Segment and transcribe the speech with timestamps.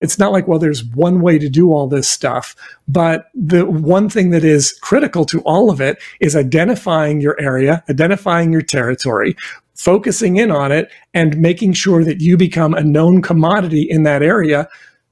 [0.00, 2.54] it's not like, well, there's one way to do all this stuff.
[2.86, 7.82] But the one thing that is critical to all of it is identifying your area,
[7.90, 9.36] identifying your territory,
[9.74, 14.22] focusing in on it, and making sure that you become a known commodity in that
[14.22, 14.68] area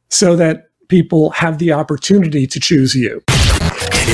[0.08, 3.22] so that people have the opportunity to choose you.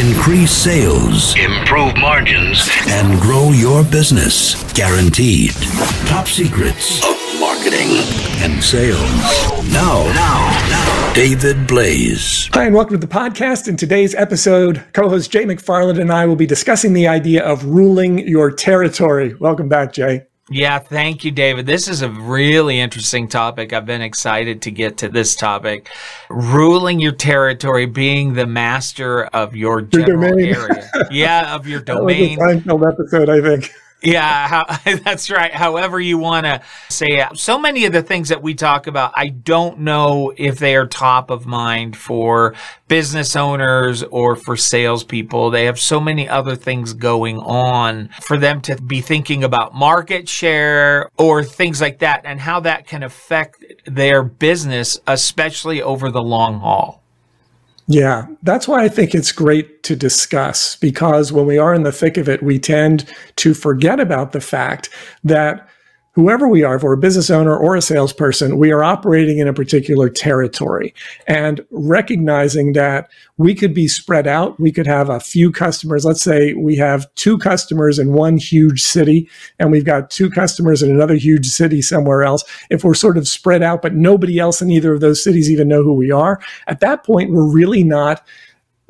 [0.00, 4.72] Increase sales, improve margins, and grow your business.
[4.72, 5.52] Guaranteed.
[6.06, 7.21] Top secrets of
[7.72, 7.98] marketing
[8.42, 9.00] and sales.
[9.72, 12.48] Now, now, now, David Blaise.
[12.52, 13.68] Hi, and welcome to the podcast.
[13.68, 17.64] In today's episode, co host Jay McFarland and I will be discussing the idea of
[17.64, 19.34] ruling your territory.
[19.34, 20.26] Welcome back, Jay.
[20.50, 21.64] Yeah, thank you, David.
[21.64, 23.72] This is a really interesting topic.
[23.72, 25.88] I've been excited to get to this topic.
[26.28, 30.90] Ruling your territory, being the master of your general area.
[31.10, 32.38] Yeah, of your domain.
[32.38, 33.72] that was a episode, I think.
[34.02, 34.64] Yeah, how,
[35.04, 35.52] that's right.
[35.52, 37.38] However, you want to say it.
[37.38, 40.86] So many of the things that we talk about, I don't know if they are
[40.86, 42.54] top of mind for
[42.88, 45.50] business owners or for salespeople.
[45.50, 50.28] They have so many other things going on for them to be thinking about market
[50.28, 56.22] share or things like that and how that can affect their business, especially over the
[56.22, 57.01] long haul.
[57.92, 61.92] Yeah, that's why I think it's great to discuss because when we are in the
[61.92, 63.04] thick of it, we tend
[63.36, 64.88] to forget about the fact
[65.24, 65.68] that
[66.14, 69.48] whoever we are, if we're a business owner or a salesperson, we are operating in
[69.48, 70.94] a particular territory
[71.26, 74.58] and recognizing that we could be spread out.
[74.60, 76.04] We could have a few customers.
[76.04, 80.82] Let's say we have two customers in one huge city and we've got two customers
[80.82, 82.44] in another huge city somewhere else.
[82.68, 85.68] If we're sort of spread out, but nobody else in either of those cities even
[85.68, 88.22] know who we are, at that point, we're really not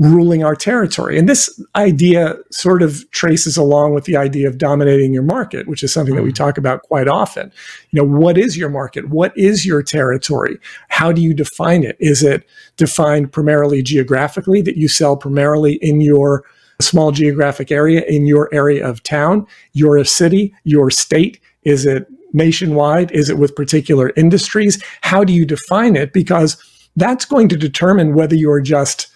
[0.02, 1.16] ruling our territory.
[1.16, 5.82] And this idea sort of traces along with the idea of dominating your market, which
[5.84, 6.34] is something that we hmm.
[6.34, 7.52] talk about quite often.
[7.90, 9.10] You know, what is your market?
[9.10, 10.58] What is your territory?
[10.88, 11.96] How do you define it?
[12.00, 12.44] Is it
[12.76, 16.44] defined primarily geographically that you sell primarily in your
[16.80, 21.38] small geographic area, in your area of town, your city, your state?
[21.62, 23.12] Is it nationwide?
[23.12, 24.82] Is it with particular industries?
[25.02, 26.12] How do you define it?
[26.12, 26.56] Because
[26.96, 29.11] that's going to determine whether you're just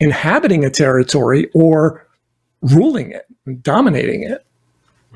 [0.00, 2.06] inhabiting a territory or
[2.62, 3.26] ruling it,
[3.62, 4.44] dominating it?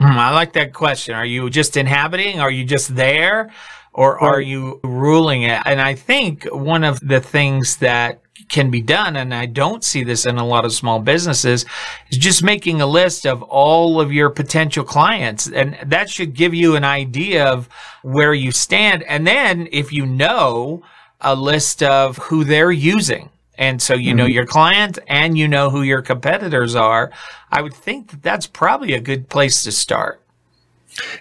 [0.01, 1.15] Mm, I like that question.
[1.15, 2.41] Are you just inhabiting?
[2.41, 3.53] Are you just there?
[3.93, 5.63] Or are you ruling it?
[5.65, 10.03] And I think one of the things that can be done, and I don't see
[10.03, 11.65] this in a lot of small businesses,
[12.11, 15.49] is just making a list of all of your potential clients.
[15.49, 17.69] And that should give you an idea of
[18.03, 19.05] where you stand.
[19.05, 20.83] And then if you know
[21.21, 24.19] a list of who they're using, and so you mm-hmm.
[24.19, 27.13] know your client and you know who your competitors are,
[27.53, 30.21] I would think that that's probably a good place to start.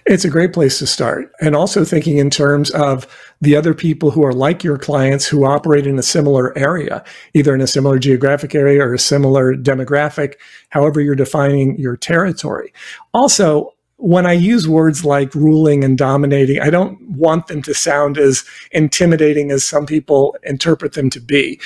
[0.06, 1.32] It's a great place to start.
[1.40, 3.06] And also thinking in terms of
[3.40, 7.54] the other people who are like your clients who operate in a similar area, either
[7.54, 10.34] in a similar geographic area or a similar demographic,
[10.70, 12.72] however you're defining your territory.
[13.12, 13.73] Also,
[14.04, 18.44] when I use words like ruling and dominating, I don't want them to sound as
[18.70, 21.58] intimidating as some people interpret them to be.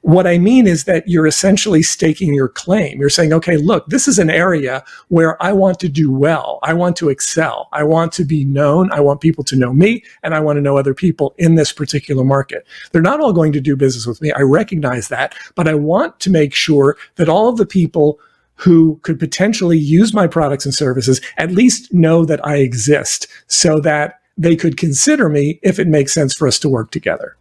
[0.00, 2.98] What I mean is that you're essentially staking your claim.
[2.98, 6.60] You're saying, okay, look, this is an area where I want to do well.
[6.62, 7.68] I want to excel.
[7.72, 8.90] I want to be known.
[8.90, 11.74] I want people to know me and I want to know other people in this
[11.74, 12.66] particular market.
[12.92, 14.32] They're not all going to do business with me.
[14.32, 18.18] I recognize that, but I want to make sure that all of the people
[18.56, 23.80] who could potentially use my products and services at least know that I exist so
[23.80, 27.36] that they could consider me if it makes sense for us to work together.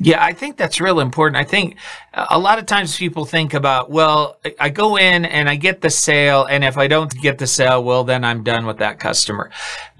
[0.00, 1.36] Yeah, I think that's real important.
[1.36, 1.76] I think
[2.14, 5.90] a lot of times people think about, well, I go in and I get the
[5.90, 9.50] sale, and if I don't get the sale, well, then I'm done with that customer.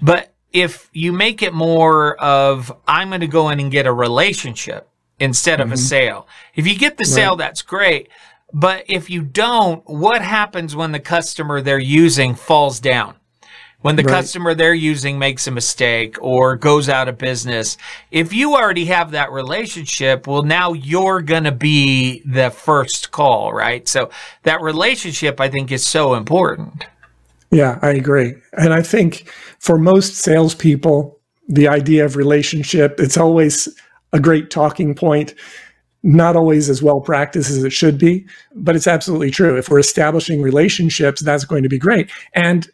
[0.01, 3.93] But if you make it more of, I'm going to go in and get a
[3.93, 4.87] relationship
[5.19, 5.63] instead mm-hmm.
[5.63, 5.85] of a mm-hmm.
[5.85, 6.27] sale.
[6.55, 7.39] If you get the sale, right.
[7.39, 8.07] that's great.
[8.51, 13.15] But if you don't, what happens when the customer they're using falls down?
[13.81, 14.11] when the right.
[14.11, 17.77] customer they're using makes a mistake or goes out of business.
[18.11, 23.53] If you already have that relationship, well, now you're going to be the first call,
[23.53, 23.87] right?
[23.87, 24.09] So
[24.43, 26.85] that relationship, I think, is so important.
[27.51, 28.35] Yeah, I agree.
[28.53, 29.29] And I think
[29.59, 31.17] for most salespeople,
[31.47, 33.67] the idea of relationship, it's always
[34.11, 35.33] a great talking point
[36.03, 38.25] not always as well practiced as it should be,
[38.55, 39.57] but it's absolutely true.
[39.57, 42.09] If we're establishing relationships, that's going to be great.
[42.33, 42.69] And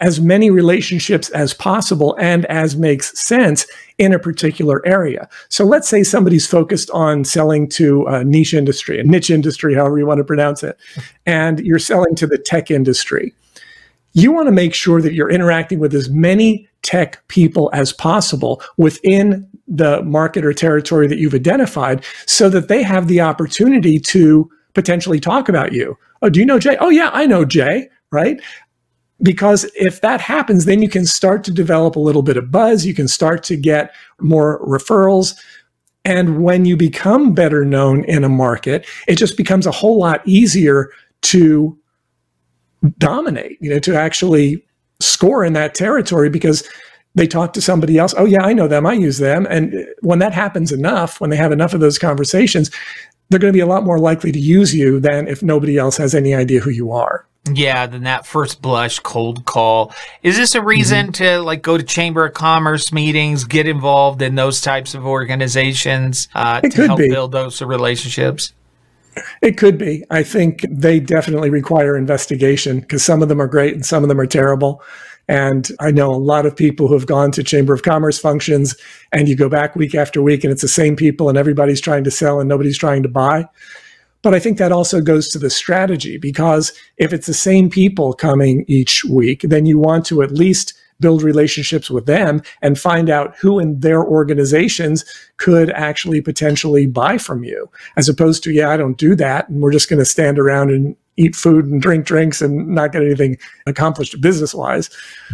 [0.00, 3.66] as many relationships as possible and as makes sense
[3.98, 5.28] in a particular area.
[5.50, 9.98] So let's say somebody's focused on selling to a niche industry, a niche industry, however
[9.98, 10.78] you want to pronounce it,
[11.26, 13.34] and you're selling to the tech industry.
[14.14, 18.62] You want to make sure that you're interacting with as many tech people as possible
[18.76, 24.50] within the market or territory that you've identified so that they have the opportunity to
[24.74, 25.96] potentially talk about you.
[26.22, 26.76] Oh, do you know Jay?
[26.80, 28.40] Oh, yeah, I know Jay, right?
[29.22, 32.86] Because if that happens, then you can start to develop a little bit of buzz.
[32.86, 35.38] You can start to get more referrals.
[36.04, 40.26] And when you become better known in a market, it just becomes a whole lot
[40.26, 40.90] easier
[41.22, 41.78] to
[42.96, 44.64] dominate, you know, to actually
[45.00, 46.66] score in that territory because
[47.14, 48.14] they talk to somebody else.
[48.16, 48.86] Oh, yeah, I know them.
[48.86, 49.46] I use them.
[49.50, 52.70] And when that happens enough, when they have enough of those conversations,
[53.28, 55.96] they're going to be a lot more likely to use you than if nobody else
[55.96, 57.26] has any idea who you are.
[57.50, 59.94] Yeah, then that first blush cold call.
[60.22, 61.24] Is this a reason mm-hmm.
[61.24, 66.28] to like go to Chamber of Commerce meetings, get involved in those types of organizations
[66.34, 67.08] uh, to help be.
[67.08, 68.52] build those relationships?
[69.42, 70.04] It could be.
[70.10, 74.08] I think they definitely require investigation because some of them are great and some of
[74.08, 74.82] them are terrible.
[75.28, 78.76] And I know a lot of people who have gone to Chamber of Commerce functions
[79.12, 82.04] and you go back week after week and it's the same people and everybody's trying
[82.04, 83.46] to sell and nobody's trying to buy.
[84.22, 88.12] But I think that also goes to the strategy because if it's the same people
[88.12, 93.10] coming each week, then you want to at least build relationships with them and find
[93.10, 95.04] out who in their organizations
[95.38, 99.62] could actually potentially buy from you as opposed to yeah i don't do that and
[99.62, 103.02] we're just going to stand around and eat food and drink drinks and not get
[103.02, 103.36] anything
[103.66, 104.88] accomplished business wise.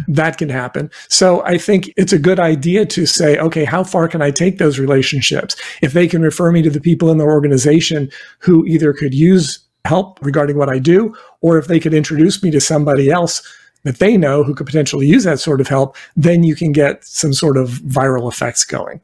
[0.07, 0.91] That can happen.
[1.07, 4.57] So I think it's a good idea to say, okay, how far can I take
[4.57, 5.55] those relationships?
[5.81, 9.59] If they can refer me to the people in their organization who either could use
[9.85, 13.41] help regarding what I do, or if they could introduce me to somebody else
[13.87, 17.03] that they know who could potentially use that sort of help, then you can get
[17.05, 19.01] some sort of viral effects going.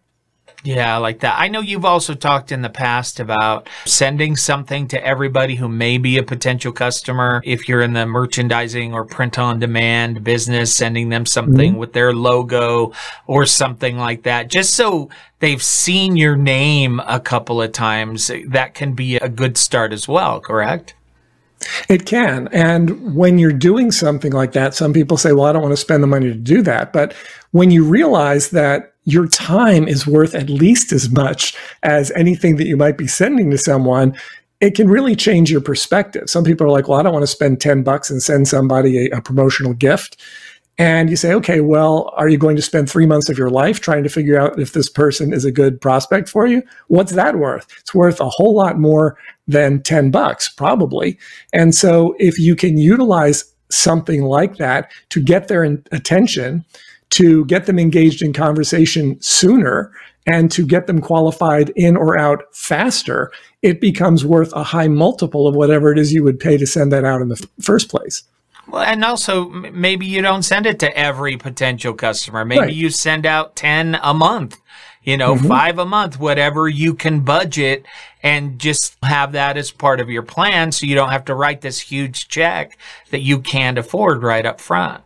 [0.64, 1.36] Yeah, I like that.
[1.38, 5.98] I know you've also talked in the past about sending something to everybody who may
[5.98, 7.42] be a potential customer.
[7.44, 11.80] If you're in the merchandising or print on demand business, sending them something mm-hmm.
[11.80, 12.94] with their logo
[13.28, 15.10] or something like that, just so
[15.40, 18.32] they've seen your name a couple of times.
[18.48, 20.96] That can be a good start as well, correct?
[21.90, 22.48] It can.
[22.52, 25.78] And when you're doing something like that, some people say, well, I don't want to
[25.78, 26.94] spend the money to do that.
[26.94, 27.14] But
[27.52, 32.68] when you realize that your time is worth at least as much as anything that
[32.68, 34.16] you might be sending to someone,
[34.62, 36.30] it can really change your perspective.
[36.30, 39.08] Some people are like, well, I don't want to spend 10 bucks and send somebody
[39.08, 40.16] a, a, promotional gift.
[40.78, 43.80] And you say, okay, well, are you going to spend three months of your life
[43.80, 46.64] trying to figure out if this person is a good prospect for you?
[46.88, 47.68] What's that worth?
[47.80, 49.18] It's worth a whole lot more
[49.48, 51.20] than 10 bucks, probably.
[51.52, 56.66] And so if you can utilize something like that to get their attention,
[57.12, 59.92] to get them engaged in conversation sooner
[60.26, 63.32] and to get them qualified in or out faster,
[63.62, 66.92] it becomes worth a high multiple of whatever it is you would pay to send
[66.92, 68.24] that out in the f- first place.
[68.68, 72.46] Well, and also maybe you don't send it to every potential customer.
[72.46, 72.74] Maybe right.
[72.74, 74.60] you send out 10 a month,
[75.04, 75.48] you know, mm-hmm.
[75.48, 77.86] five a month, whatever you can budget
[78.22, 81.62] and just have that as part of your plan so you don't have to write
[81.62, 82.78] this huge check
[83.12, 85.04] that you can't afford right up front.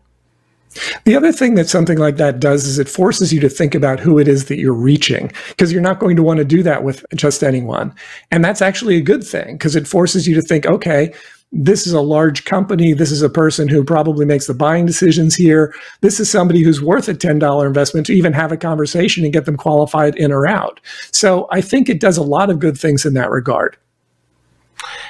[1.06, 4.00] The other thing that something like that does is it forces you to think about
[4.00, 6.84] who it is that you're reaching because you're not going to want to do that
[6.84, 7.96] with just anyone.
[8.32, 11.14] And that's actually a good thing because it forces you to think, okay,
[11.52, 12.94] this is a large company.
[12.94, 15.74] This is a person who probably makes the buying decisions here.
[16.02, 19.46] This is somebody who's worth a $10 investment to even have a conversation and get
[19.46, 20.82] them qualified in or out.
[21.12, 23.78] So I think it does a lot of good things in that regard.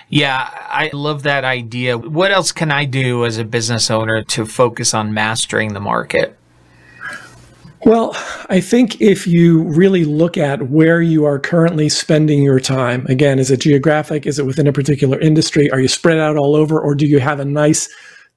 [0.10, 1.98] Yeah, I love that idea.
[1.98, 6.37] What else can I do as a business owner to focus on mastering the market?
[7.88, 8.18] Well,
[8.50, 13.40] I think if you really look at where you are currently spending your time, again,
[13.40, 14.26] is it geographic?
[14.26, 15.72] Is it within a particular industry?
[15.72, 16.78] Are you spread out all over?
[16.78, 17.88] Or do you have a nice,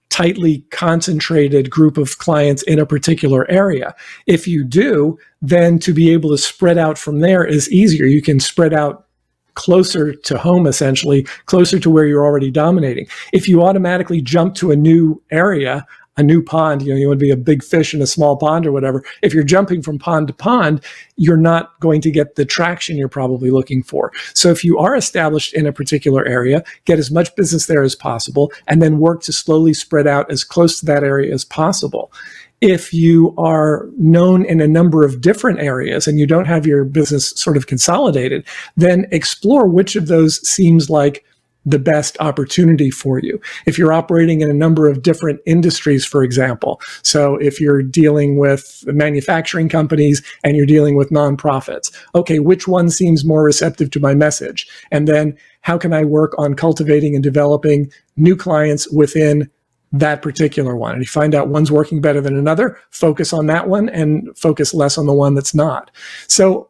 [0.08, 3.92] tightly concentrated group of clients in a particular area?
[4.28, 8.06] If you do, then to be able to spread out from there is easier.
[8.06, 9.08] You can spread out
[9.54, 13.08] closer to home, essentially, closer to where you're already dominating.
[13.32, 15.84] If you automatically jump to a new area,
[16.16, 18.36] a new pond, you know, you want to be a big fish in a small
[18.36, 19.04] pond or whatever.
[19.22, 20.84] If you're jumping from pond to pond,
[21.16, 24.12] you're not going to get the traction you're probably looking for.
[24.34, 27.94] So if you are established in a particular area, get as much business there as
[27.94, 32.12] possible and then work to slowly spread out as close to that area as possible
[32.60, 36.84] if you are known in a number of different areas and you don't have your
[36.84, 41.24] business sort of consolidated, then explore which of those seems like
[41.66, 43.40] the best opportunity for you.
[43.66, 48.38] If you're operating in a number of different industries, for example, so if you're dealing
[48.38, 54.00] with manufacturing companies and you're dealing with nonprofits, okay, which one seems more receptive to
[54.00, 54.66] my message?
[54.90, 59.50] And then how can I work on cultivating and developing new clients within
[59.92, 60.92] that particular one.
[60.92, 64.72] And you find out one's working better than another, focus on that one and focus
[64.72, 65.90] less on the one that's not.
[66.28, 66.69] So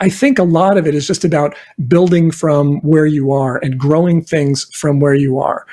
[0.00, 1.54] I think a lot of it is just about
[1.86, 5.66] building from where you are and growing things from where you are.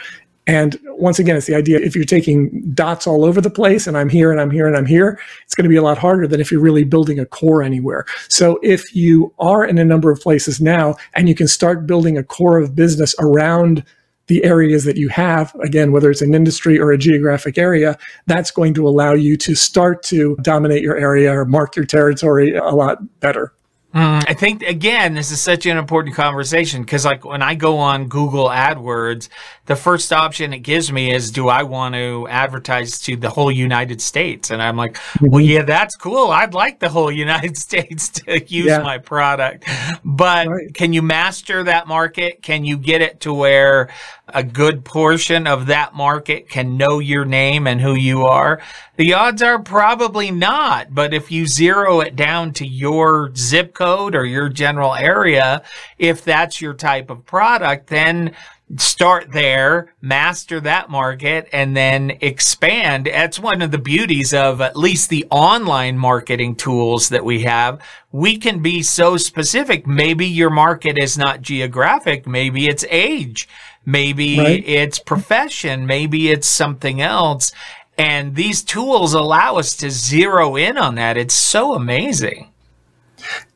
[0.48, 3.98] And once again, it's the idea if you're taking dots all over the place and
[3.98, 6.26] I'm here and I'm here and I'm here, it's going to be a lot harder
[6.26, 8.06] than if you're really building a core anywhere.
[8.30, 12.18] So if you are in a number of places now and you can start building
[12.18, 13.84] a core of business around
[14.28, 18.52] the areas that you have, again, whether it's an industry or a geographic area, that's
[18.52, 22.72] going to allow you to start to dominate your area or mark your territory a
[22.72, 23.54] lot better.
[23.94, 27.78] Mm, I think again, this is such an important conversation because, like, when I go
[27.78, 29.30] on Google AdWords,
[29.66, 33.50] the first option it gives me is, "Do I want to advertise to the whole
[33.50, 36.32] United States?" And I'm like, "Well, yeah, that's cool.
[36.32, 38.80] I'd like the whole United States to use yeah.
[38.80, 39.64] my product,
[40.04, 40.74] but right.
[40.74, 42.42] can you master that market?
[42.42, 43.90] Can you get it to where
[44.28, 48.62] a good portion of that market can know your name and who you are?"
[48.98, 54.16] The odds are probably not, but if you zero it down to your zip code
[54.16, 55.62] or your general area,
[56.00, 58.36] if that's your type of product, then
[58.76, 63.06] start there, master that market, and then expand.
[63.06, 67.80] That's one of the beauties of at least the online marketing tools that we have.
[68.12, 69.88] We can be so specific.
[69.88, 72.28] Maybe your market is not geographic.
[72.28, 73.48] Maybe it's age.
[73.86, 74.64] Maybe right.
[74.68, 75.86] it's profession.
[75.86, 77.54] Maybe it's something else.
[77.98, 81.18] And these tools allow us to zero in on that.
[81.18, 82.52] It's so amazing.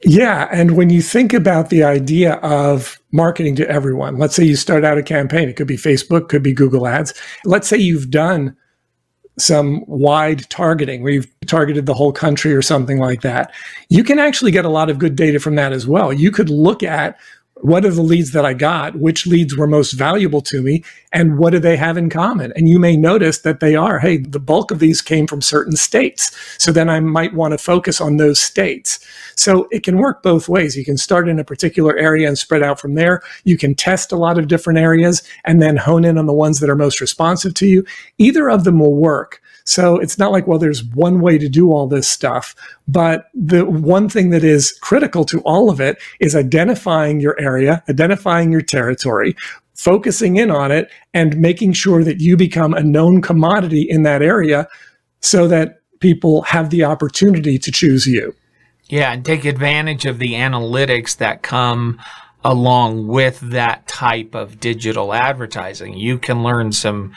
[0.04, 0.50] Yeah.
[0.52, 4.84] And when you think about the idea of marketing to everyone, let's say you start
[4.84, 7.14] out a campaign, it could be Facebook, could be Google Ads.
[7.46, 8.58] Let's say you've done
[9.38, 13.54] some wide targeting where you've targeted the whole country or something like that.
[13.90, 16.12] You can actually get a lot of good data from that as well.
[16.12, 17.18] You could look at
[17.62, 18.96] what are the leads that I got?
[18.96, 20.84] Which leads were most valuable to me?
[21.14, 22.54] And what do they have in common?
[22.56, 25.76] And you may notice that they are, hey, the bulk of these came from certain
[25.76, 26.36] states.
[26.58, 29.00] So then I might want to focus on those states.
[29.36, 30.78] So it can work both ways.
[30.78, 33.22] You can start in a particular area and spread out from there.
[33.44, 36.60] You can test a lot of different areas and then hone in on the ones
[36.60, 37.86] that are most responsive to you.
[38.18, 39.41] Either of them will work.
[39.64, 42.56] So it's not like, well, there's one way to do all this stuff.
[42.88, 47.84] But the one thing that is critical to all of it is identifying your area,
[47.90, 49.36] identifying your territory,
[49.76, 54.22] focusing in on it, and making sure that you become a known commodity in that
[54.22, 54.68] area
[55.22, 58.36] so that people have the opportunity to choose you.
[58.90, 62.02] Yeah, and take advantage of the analytics that come
[62.44, 65.98] along with that type of digital advertising.
[65.98, 67.14] You can learn some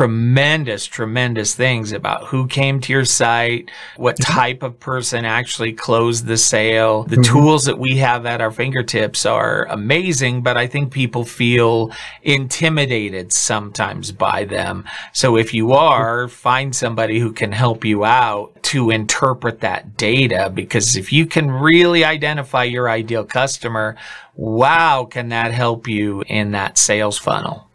[0.00, 6.24] tremendous, tremendous things about who came to your site, what type of person actually closed
[6.24, 7.02] the sale.
[7.02, 7.34] The mm-hmm.
[7.34, 11.92] tools that we have at our fingertips are amazing, but I think people feel
[12.22, 14.86] intimidated sometimes by them.
[15.12, 20.50] So if you are, find somebody who can help you out to interpret that data
[20.54, 23.96] because if you can really identify your ideal customer,
[24.34, 27.69] wow, can that help you in that sales funnel?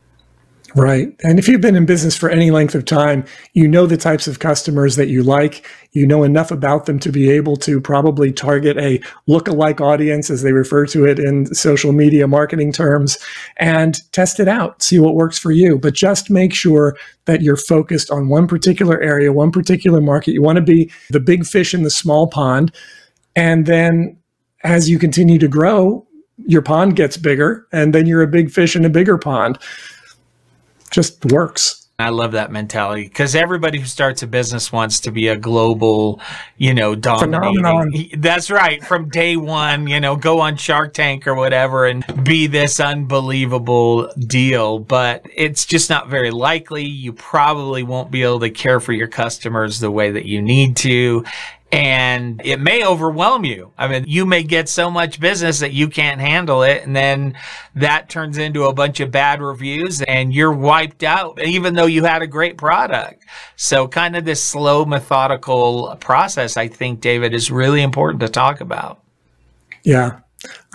[0.76, 1.16] Right.
[1.24, 4.28] And if you've been in business for any length of time, you know the types
[4.28, 5.66] of customers that you like.
[5.94, 10.42] You know enough about them to be able to probably target a look-alike audience, as
[10.42, 13.18] they refer to it in social media marketing terms,
[13.56, 15.80] and test it out, see what works for you.
[15.80, 20.34] But just make sure that you're focused on one particular area, one particular market.
[20.34, 22.76] You want to be the big fish in the small pond.
[23.34, 24.18] And then
[24.66, 26.06] as you continue to grow,
[26.46, 29.58] your pond gets bigger, and then you're a big fish in a bigger pond
[30.96, 31.82] just works.
[31.98, 36.20] I love that mentality because everybody who starts a business wants to be a global,
[36.58, 37.56] you know, dominating.
[37.56, 37.94] Phenomenon.
[38.18, 38.84] That's right.
[38.84, 44.12] From day one, you know, go on Shark Tank or whatever and be this unbelievable
[44.18, 44.80] deal.
[44.80, 46.84] But it's just not very likely.
[46.84, 50.76] You probably won't be able to care for your customers the way that you need
[50.78, 51.24] to
[51.76, 53.74] and it may overwhelm you.
[53.78, 56.84] I mean, you may get so much business that you can't handle it.
[56.84, 57.38] And then
[57.76, 62.06] that turns into a bunch of bad reviews and you're wiped out, even though you
[62.06, 63.26] had a great product.
[63.58, 68.62] So kind of this slow, methodical process, I think, David, is really important to talk
[68.62, 69.02] about.
[69.84, 70.22] Yeah.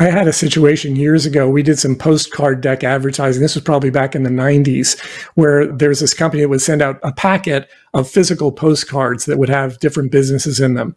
[0.00, 1.50] I had a situation years ago.
[1.50, 3.42] We did some postcard deck advertising.
[3.42, 4.99] This was probably back in the 90s,
[5.35, 9.49] where there's this company that would send out a packet of physical postcards that would
[9.49, 10.95] have different businesses in them.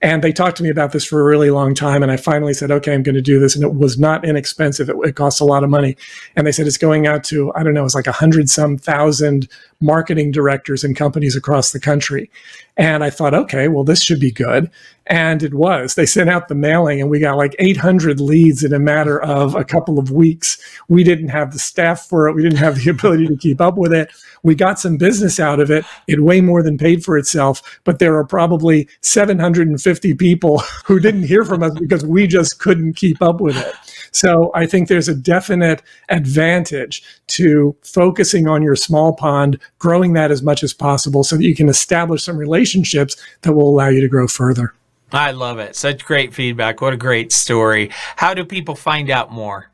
[0.00, 2.02] And they talked to me about this for a really long time.
[2.02, 3.56] And I finally said, okay, I'm going to do this.
[3.56, 4.88] And it was not inexpensive.
[4.88, 5.96] It, it costs a lot of money.
[6.36, 8.78] And they said it's going out to, I don't know, it's like a hundred some
[8.78, 9.48] thousand
[9.80, 12.30] marketing directors and companies across the country.
[12.76, 14.70] And I thought, okay, well, this should be good.
[15.08, 15.94] And it was.
[15.94, 19.54] They sent out the mailing and we got like 800 leads in a matter of
[19.54, 20.58] a couple of weeks.
[20.88, 22.34] We didn't have the staff for it.
[22.34, 24.10] We didn't have the ability to keep up with it.
[24.42, 25.84] We got some business out of it.
[26.06, 31.24] It way more than paid for itself, but there are probably 750 people who didn't
[31.24, 33.74] hear from us because we just couldn't keep up with it.
[34.12, 40.30] So I think there's a definite advantage to focusing on your small pond, growing that
[40.30, 44.00] as much as possible so that you can establish some relationships that will allow you
[44.00, 44.72] to grow further.
[45.12, 45.76] I love it.
[45.76, 46.80] Such great feedback.
[46.80, 47.90] What a great story.
[48.16, 49.70] How do people find out more?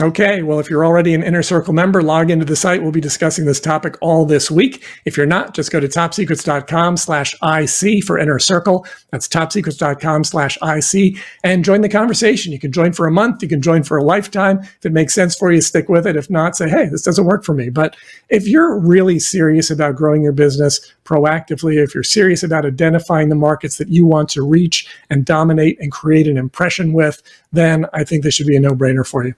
[0.00, 2.80] Okay, well, if you're already an Inner Circle member, log into the site.
[2.80, 4.84] We'll be discussing this topic all this week.
[5.04, 8.86] If you're not, just go to topsecrets.com slash IC for Inner Circle.
[9.10, 12.52] That's topsecrets.com slash IC and join the conversation.
[12.52, 13.42] You can join for a month.
[13.42, 14.60] You can join for a lifetime.
[14.60, 16.14] If it makes sense for you, stick with it.
[16.14, 17.68] If not, say, hey, this doesn't work for me.
[17.68, 17.96] But
[18.28, 23.34] if you're really serious about growing your business proactively, if you're serious about identifying the
[23.34, 28.04] markets that you want to reach and dominate and create an impression with, then I
[28.04, 29.34] think this should be a no brainer for you.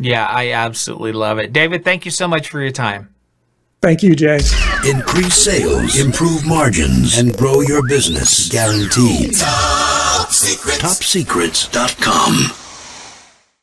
[0.00, 1.52] Yeah, I absolutely love it.
[1.52, 3.14] David, thank you so much for your time.
[3.80, 4.38] Thank you, Jay.
[4.88, 8.48] Increase sales, improve margins, and grow your business.
[8.48, 9.34] Guaranteed.
[9.34, 10.78] Top secrets.
[10.78, 12.63] TopSecrets.com.